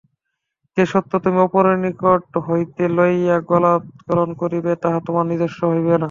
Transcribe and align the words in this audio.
যে-সত্য 0.77 1.11
তুমি 1.19 1.39
অপরের 1.41 1.77
নিকট 1.83 2.23
হইতে 2.47 2.83
লইয়া 2.97 3.37
গলাধঃকরণ 3.49 4.29
করিবে, 4.41 4.71
তাহা 4.83 4.99
তোমার 5.07 5.25
নিজস্ব 5.31 5.59
হইবে 5.71 5.89
না। 5.89 5.99